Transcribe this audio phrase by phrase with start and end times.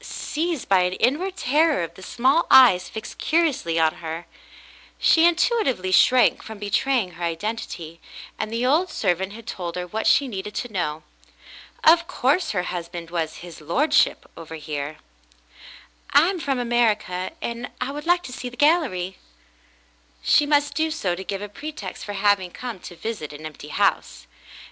[0.03, 4.25] Seized by an inward terror of the small eyes fixed curiously on her,
[4.97, 7.99] she intuitively shrank from betraying her identity,
[8.39, 11.03] and the old servant had told her what she needed to know.
[11.83, 14.97] Of course her husband was "his lordship," over here.
[16.11, 19.19] "I am from America, and I would like to see the gallery."
[20.23, 23.67] She must do so to give a pretext for having come to visit an empty
[23.67, 24.25] house.